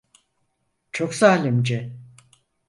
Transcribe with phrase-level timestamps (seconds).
[0.91, 1.91] Çok zalimce.